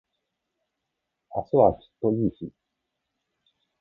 [1.35, 2.51] 明日はきっといい日